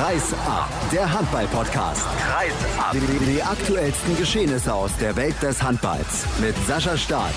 [0.00, 2.08] Kreis ab, der Handball-Podcast.
[2.20, 2.92] Kreis ab.
[2.94, 7.34] Die, die aktuellsten Geschehnisse aus der Welt des Handballs mit Sascha Staat.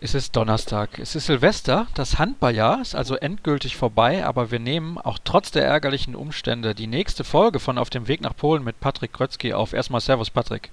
[0.00, 4.98] Es ist Donnerstag, es ist Silvester, das Handballjahr ist also endgültig vorbei, aber wir nehmen
[4.98, 8.80] auch trotz der ärgerlichen Umstände die nächste Folge von Auf dem Weg nach Polen mit
[8.80, 9.72] Patrick Krötzky auf.
[9.72, 10.70] Erstmal Servus Patrick.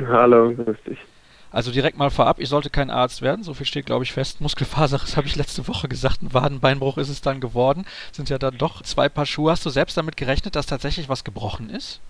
[0.00, 0.98] Hallo, grüß dich.
[1.56, 4.42] Also direkt mal vorab, ich sollte kein Arzt werden, so viel steht glaube ich fest.
[4.42, 7.86] Muskelfaserriss habe ich letzte Woche gesagt, ein Wadenbeinbruch ist es dann geworden.
[8.12, 9.52] Sind ja dann doch zwei Paar Schuhe.
[9.52, 12.02] Hast du selbst damit gerechnet, dass tatsächlich was gebrochen ist?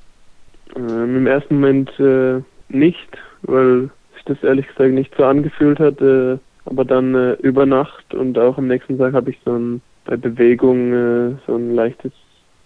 [0.75, 2.98] Ähm, Im ersten Moment äh, nicht,
[3.43, 6.01] weil sich das ehrlich gesagt nicht so angefühlt hat.
[6.01, 10.17] Äh, aber dann äh, über Nacht und auch am nächsten Tag habe ich so bei
[10.17, 12.11] Bewegung äh, so ein leichtes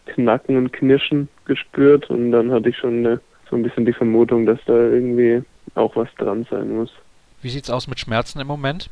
[0.07, 3.19] Knacken und Knirschen gespürt und dann hatte ich schon äh,
[3.51, 5.43] so ein bisschen die Vermutung, dass da irgendwie
[5.75, 6.91] auch was dran sein muss.
[7.43, 8.91] Wie sieht's aus mit Schmerzen im Moment?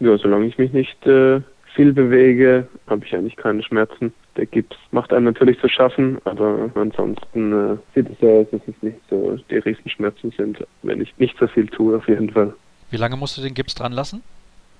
[0.00, 1.40] Ja, solange ich mich nicht äh,
[1.74, 4.12] viel bewege, habe ich eigentlich keine Schmerzen.
[4.36, 8.60] Der Gips macht einem natürlich zu schaffen, aber ansonsten äh, sieht es so aus, dass
[8.66, 12.54] es nicht so die Riesenschmerzen sind, wenn ich nicht so viel tue, auf jeden Fall.
[12.90, 14.22] Wie lange musst du den Gips dran lassen?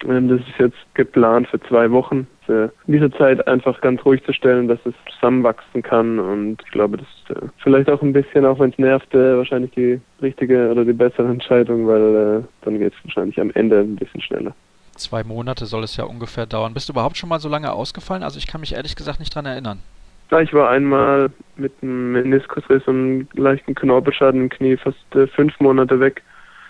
[0.04, 2.26] Ähm, Das ist jetzt geplant für zwei Wochen.
[2.44, 6.18] Für diese Zeit einfach ganz ruhig zu stellen, dass es zusammenwachsen kann.
[6.18, 9.36] Und ich glaube, das ist äh, vielleicht auch ein bisschen, auch wenn es nervt, äh,
[9.36, 13.80] wahrscheinlich die richtige oder die bessere Entscheidung, weil äh, dann geht es wahrscheinlich am Ende
[13.80, 14.54] ein bisschen schneller.
[14.96, 16.72] Zwei Monate soll es ja ungefähr dauern.
[16.72, 18.22] Bist du überhaupt schon mal so lange ausgefallen?
[18.22, 19.80] Also ich kann mich ehrlich gesagt nicht dran erinnern.
[20.30, 25.26] Ja, ich war einmal mit einem Meniskusriss und einem leichten Knorpelschaden im Knie fast äh,
[25.26, 26.22] fünf Monate weg.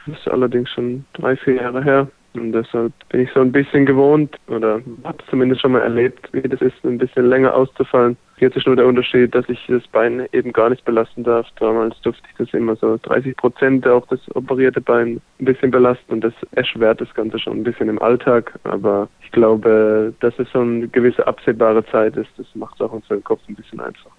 [0.06, 2.08] Das ist allerdings schon drei, vier Jahre her.
[2.38, 6.42] Und deshalb bin ich so ein bisschen gewohnt oder habe zumindest schon mal erlebt, wie
[6.42, 8.16] das ist, ein bisschen länger auszufallen.
[8.38, 11.46] Jetzt ist nur der Unterschied, dass ich das Bein eben gar nicht belasten darf.
[11.58, 16.12] Damals durfte ich das immer so 30 Prozent auch das operierte Bein ein bisschen belasten
[16.12, 18.58] und das erschwert das Ganze schon ein bisschen im Alltag.
[18.64, 22.92] Aber ich glaube, dass es so eine gewisse absehbare Zeit ist, das macht es auch
[22.92, 24.10] unseren Kopf ein bisschen einfacher.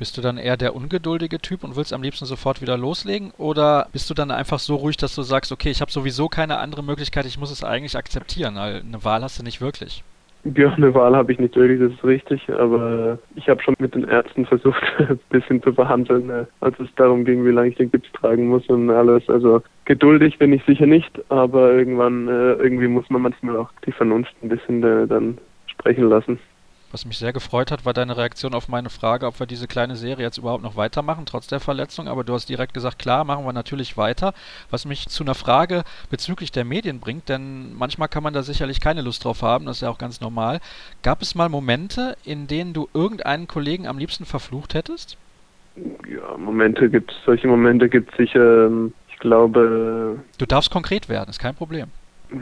[0.00, 3.32] Bist du dann eher der ungeduldige Typ und willst am liebsten sofort wieder loslegen?
[3.36, 6.56] Oder bist du dann einfach so ruhig, dass du sagst, okay, ich habe sowieso keine
[6.56, 10.02] andere Möglichkeit, ich muss es eigentlich akzeptieren, eine Wahl hast du nicht wirklich?
[10.56, 13.94] Ja, eine Wahl habe ich nicht wirklich, das ist richtig, aber ich habe schon mit
[13.94, 17.76] den Ärzten versucht, ein bisschen zu verhandeln, äh, als es darum ging, wie lange ich
[17.76, 19.28] den Gips tragen muss und alles.
[19.28, 23.92] Also geduldig bin ich sicher nicht, aber irgendwann, äh, irgendwie muss man manchmal auch die
[23.92, 25.36] Vernunft ein bisschen äh, dann
[25.66, 26.38] sprechen lassen.
[26.92, 29.94] Was mich sehr gefreut hat, war deine Reaktion auf meine Frage, ob wir diese kleine
[29.94, 32.08] Serie jetzt überhaupt noch weitermachen, trotz der Verletzung.
[32.08, 34.34] Aber du hast direkt gesagt, klar, machen wir natürlich weiter.
[34.70, 38.80] Was mich zu einer Frage bezüglich der Medien bringt, denn manchmal kann man da sicherlich
[38.80, 40.58] keine Lust drauf haben, das ist ja auch ganz normal.
[41.04, 45.16] Gab es mal Momente, in denen du irgendeinen Kollegen am liebsten verflucht hättest?
[45.76, 48.66] Ja, Momente gibt solche Momente gibt es sicher.
[48.66, 51.88] ähm, Ich glaube, Du darfst konkret werden, ist kein Problem.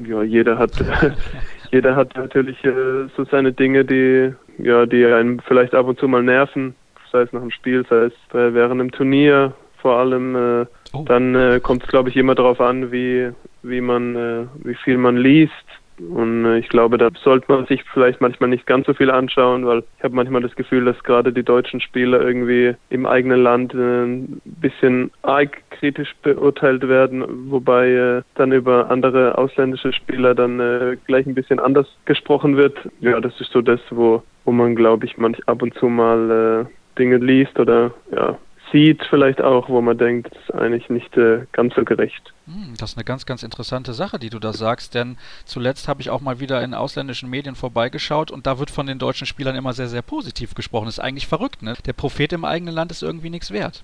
[0.06, 0.72] Ja, jeder hat,
[1.70, 6.08] jeder hat natürlich äh, so seine Dinge, die, ja, die einen vielleicht ab und zu
[6.08, 6.74] mal nerven,
[7.12, 10.36] sei es nach dem Spiel, sei es äh, während einem Turnier, vor allem.
[10.36, 11.02] Äh, Oh.
[11.02, 13.30] Dann äh, kommt es, glaube ich, immer darauf an, wie,
[13.62, 15.52] wie man, äh, wie viel man liest.
[16.00, 19.66] Und äh, ich glaube, da sollte man sich vielleicht manchmal nicht ganz so viel anschauen,
[19.66, 23.74] weil ich habe manchmal das Gefühl, dass gerade die deutschen Spieler irgendwie im eigenen Land
[23.74, 30.98] äh, ein bisschen arg kritisch beurteilt werden, wobei äh, dann über andere ausländische Spieler dann
[31.06, 32.76] gleich ein bisschen anders gesprochen wird.
[33.00, 36.66] Ja, das ist so das, wo, wo man, glaube ich, manch ab und zu mal
[36.98, 38.38] Dinge liest oder ja,
[38.72, 42.32] sieht vielleicht auch, wo man denkt, das ist eigentlich nicht äh, ganz so gerecht.
[42.46, 46.00] Hm, das ist eine ganz, ganz interessante Sache, die du da sagst, denn zuletzt habe
[46.00, 49.56] ich auch mal wieder in ausländischen Medien vorbeigeschaut und da wird von den deutschen Spielern
[49.56, 50.86] immer sehr, sehr positiv gesprochen.
[50.86, 51.74] Das ist eigentlich verrückt, ne?
[51.86, 53.82] Der Prophet im eigenen Land ist irgendwie nichts wert.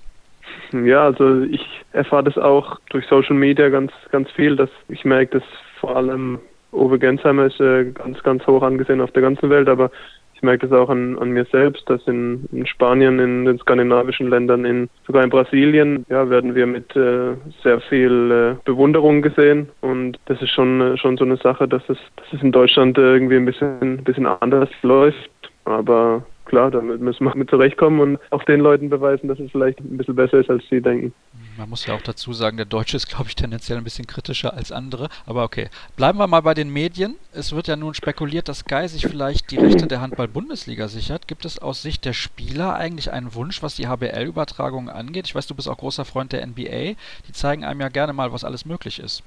[0.71, 5.39] Ja, also ich erfahre das auch durch Social Media ganz, ganz viel, dass ich merke,
[5.39, 5.47] dass
[5.79, 6.39] vor allem
[6.71, 9.91] Uwe Gensheimer ist äh, ganz, ganz hoch angesehen auf der ganzen Welt, aber
[10.35, 14.29] ich merke das auch an, an mir selbst, dass in, in Spanien, in den skandinavischen
[14.29, 19.69] Ländern, in sogar in Brasilien, ja, werden wir mit äh, sehr viel äh, Bewunderung gesehen.
[19.79, 22.97] Und das ist schon äh, schon so eine Sache, dass es, dass es in Deutschland
[22.97, 25.31] äh, irgendwie ein bisschen, ein bisschen anders läuft,
[25.63, 29.79] aber klar, damit müssen wir mit zurechtkommen und auch den Leuten beweisen, dass es vielleicht
[29.79, 31.13] ein bisschen besser ist, als sie denken.
[31.57, 34.53] Man muss ja auch dazu sagen, der Deutsche ist, glaube ich, tendenziell ein bisschen kritischer
[34.53, 35.07] als andere.
[35.25, 35.69] Aber okay.
[35.95, 37.15] Bleiben wir mal bei den Medien.
[37.31, 41.27] Es wird ja nun spekuliert, dass Sky sich vielleicht die Rechte der Handball-Bundesliga sichert.
[41.27, 45.27] Gibt es aus Sicht der Spieler eigentlich einen Wunsch, was die HBL-Übertragung angeht?
[45.27, 46.95] Ich weiß, du bist auch großer Freund der NBA.
[47.27, 49.23] Die zeigen einem ja gerne mal, was alles möglich ist.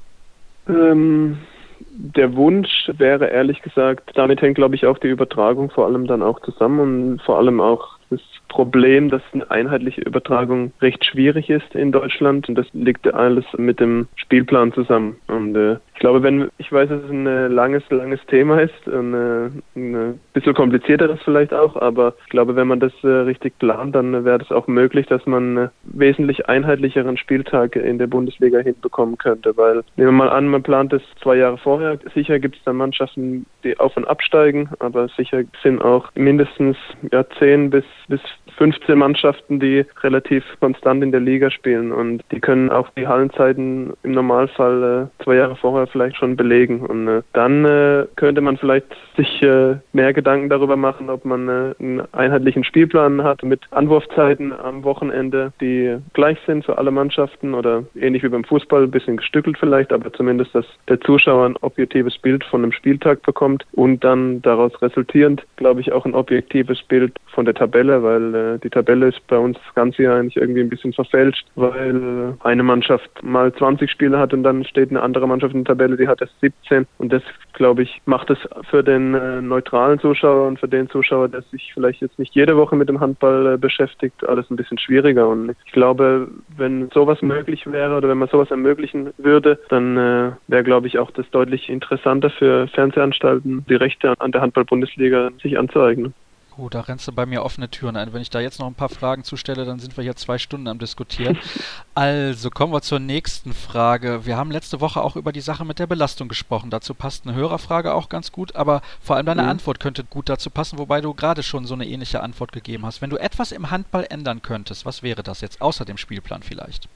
[0.69, 1.39] Ähm,
[1.81, 6.23] der Wunsch wäre ehrlich gesagt, damit hängt, glaube ich, auch die Übertragung vor allem dann
[6.23, 11.75] auch zusammen und vor allem auch das Problem, dass eine einheitliche Übertragung recht schwierig ist
[11.75, 15.17] in Deutschland und das liegt alles mit dem Spielplan zusammen.
[15.29, 18.87] Und äh, Ich glaube, wenn, ich weiß, dass es ein äh, langes, langes Thema ist,
[18.87, 23.59] ein, äh, ein bisschen komplizierteres vielleicht auch, aber ich glaube, wenn man das äh, richtig
[23.59, 29.19] plant, dann wäre es auch möglich, dass man wesentlich einheitlicheren Spieltag in der Bundesliga hinbekommen
[29.19, 31.99] könnte, weil nehmen wir mal an, man plant es zwei Jahre vorher.
[32.15, 36.77] Sicher gibt es dann Mannschaften, die auf und absteigen, aber sicher sind auch mindestens
[37.13, 38.21] ja, 10 bis, bis
[38.57, 43.93] 15 Mannschaften, die relativ konstant in der Liga spielen und die können auch die Hallenzeiten
[44.03, 46.81] im Normalfall äh, zwei Jahre vorher vielleicht schon belegen.
[46.81, 48.87] Und äh, dann äh, könnte man vielleicht
[49.17, 54.53] sich äh, mehr Gedanken darüber machen, ob man äh, einen einheitlichen Spielplan hat mit Anwurfzeiten
[54.53, 59.17] am Wochenende, die gleich sind für alle Mannschaften oder ähnlich wie beim Fußball, ein bisschen
[59.17, 64.05] gestückelt vielleicht, aber zumindest, dass der Zuschauer ein objektives Bild von einem Spieltag bekommt und
[64.05, 68.71] dann daraus resultierend, glaube ich, auch ein objektives Bild von der Tabelle, weil äh, die
[68.71, 73.11] Tabelle ist bei uns das ganze Jahr eigentlich irgendwie ein bisschen verfälscht, weil eine Mannschaft
[73.23, 76.21] mal 20 Spiele hat und dann steht eine andere Mannschaft in der Tabelle, die hat
[76.21, 77.23] erst 17 und das
[77.59, 78.39] glaube ich, macht es
[78.71, 82.57] für den äh, neutralen Zuschauer und für den Zuschauer, der sich vielleicht jetzt nicht jede
[82.57, 85.29] Woche mit dem Handball äh, beschäftigt, alles ein bisschen schwieriger.
[85.29, 90.31] Und ich glaube, wenn sowas möglich wäre oder wenn man sowas ermöglichen würde, dann äh,
[90.47, 95.59] wäre, glaube ich, auch das deutlich interessanter für Fernsehanstalten, die Rechte an der Handball-Bundesliga sich
[95.59, 96.15] anzueignen.
[96.61, 98.13] Oh, da rennst du bei mir offene Türen ein.
[98.13, 100.67] Wenn ich da jetzt noch ein paar Fragen zustelle, dann sind wir hier zwei Stunden
[100.67, 101.39] am Diskutieren.
[101.95, 104.27] also kommen wir zur nächsten Frage.
[104.27, 106.71] Wir haben letzte Woche auch über die Sache mit der Belastung gesprochen.
[106.71, 109.51] Dazu passt eine Hörerfrage auch ganz gut, aber vor allem deine mhm.
[109.51, 113.03] Antwort könnte gut dazu passen, wobei du gerade schon so eine ähnliche Antwort gegeben hast.
[113.03, 116.89] Wenn du etwas im Handball ändern könntest, was wäre das jetzt außer dem Spielplan vielleicht?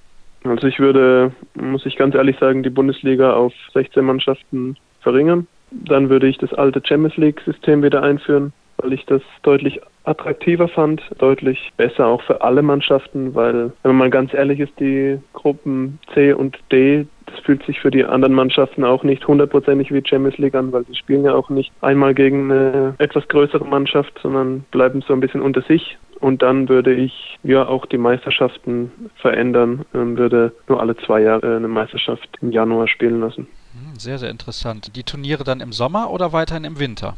[0.43, 5.47] Also ich würde, muss ich ganz ehrlich sagen, die Bundesliga auf 16 Mannschaften verringern.
[5.71, 8.53] Dann würde ich das alte Champions League-System wieder einführen
[8.83, 13.97] weil ich das deutlich attraktiver fand, deutlich besser auch für alle Mannschaften, weil, wenn man
[13.97, 18.35] mal ganz ehrlich ist, die Gruppen C und D, das fühlt sich für die anderen
[18.35, 22.15] Mannschaften auch nicht hundertprozentig wie Champions League an, weil sie spielen ja auch nicht einmal
[22.15, 25.99] gegen eine etwas größere Mannschaft, sondern bleiben so ein bisschen unter sich.
[26.21, 31.57] Und dann würde ich ja auch die Meisterschaften verändern, ähm, würde nur alle zwei Jahre
[31.57, 33.49] eine Meisterschaft im Januar spielen lassen.
[33.73, 34.95] Hm, sehr, sehr interessant.
[34.95, 37.17] Die Turniere dann im Sommer oder weiterhin im Winter?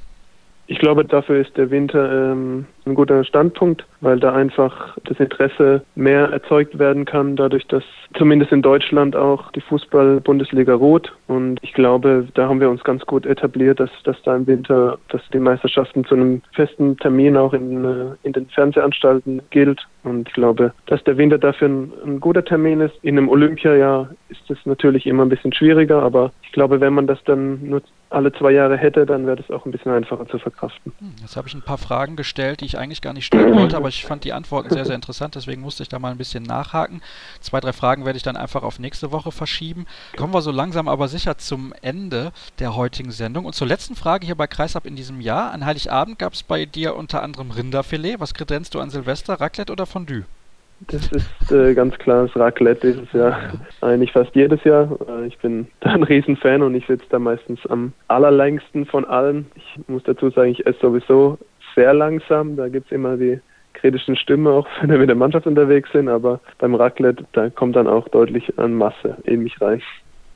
[0.67, 5.83] Ich glaube, dafür ist der Winter ähm, ein guter Standpunkt, weil da einfach das Interesse
[5.95, 7.83] mehr erzeugt werden kann, dadurch, dass
[8.17, 11.13] zumindest in Deutschland auch die Fußball-Bundesliga ruht.
[11.27, 14.99] Und ich glaube, da haben wir uns ganz gut etabliert, dass, dass da im Winter,
[15.09, 19.87] dass die Meisterschaften zu einem festen Termin auch in, äh, in den Fernsehanstalten gilt.
[20.03, 22.95] Und ich glaube, dass der Winter dafür ein, ein guter Termin ist.
[23.03, 27.07] In einem Olympiajahr ist es natürlich immer ein bisschen schwieriger, aber ich glaube, wenn man
[27.07, 30.39] das dann nur alle zwei Jahre hätte, dann wäre das auch ein bisschen einfacher zu
[30.39, 30.93] verkraften.
[31.21, 33.89] Jetzt habe ich ein paar Fragen gestellt, die ich eigentlich gar nicht stellen wollte, aber
[33.89, 37.03] ich fand die Antworten sehr, sehr interessant, deswegen musste ich da mal ein bisschen nachhaken.
[37.41, 39.87] Zwei, drei Fragen werde ich dann einfach auf nächste Woche verschieben.
[40.17, 43.45] Kommen wir so langsam aber sicher zum Ende der heutigen Sendung.
[43.45, 45.53] Und zur letzten Frage hier bei Kreisab in diesem Jahr.
[45.53, 48.21] An Heiligabend gab es bei dir unter anderem Rinderfilet.
[48.21, 50.25] Was kredenzst du an Silvester, Raclette oder Fondue?
[50.89, 53.39] Das ist äh, ganz klar das Raclette dieses Jahr.
[53.81, 54.89] Eigentlich fast jedes Jahr.
[55.09, 59.47] Äh, ich bin da ein Riesenfan und ich sitze da meistens am allerlängsten von allen.
[59.55, 61.39] Ich muss dazu sagen, ich esse sowieso
[61.75, 62.57] sehr langsam.
[62.57, 63.41] Da gibt es immer die
[63.75, 66.09] kritischen Stimmen, auch wenn wir mit der Mannschaft unterwegs sind.
[66.09, 69.83] Aber beim Raclette, da kommt dann auch deutlich an Masse in mich rein.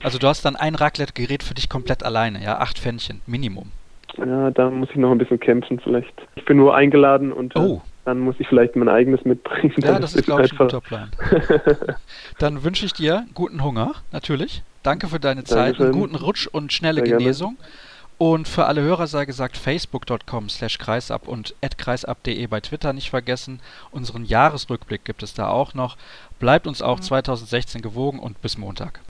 [0.03, 2.59] Also du hast dann ein Raclette-Gerät für dich komplett alleine, ja?
[2.59, 3.73] Acht Pfännchen, Minimum.
[4.17, 6.13] Ja, da muss ich noch ein bisschen kämpfen vielleicht.
[6.37, 9.75] Ich bin nur eingeladen und äh, oh dann muss ich vielleicht mein eigenes mitbringen.
[9.83, 11.11] Ja, das ist, glaube ich, ein guter Plan.
[12.39, 14.63] dann wünsche ich dir guten Hunger, natürlich.
[14.83, 17.57] Danke für deine Zeit, einen guten Rutsch und schnelle Sehr Genesung.
[17.57, 17.71] Gerne.
[18.19, 23.61] Und für alle Hörer sei gesagt, facebook.com slash kreisab und kreisab.de bei Twitter nicht vergessen.
[23.93, 25.97] Unseren Jahresrückblick gibt es da auch noch.
[26.41, 29.01] Bleibt uns auch 2016 gewogen und bis Montag.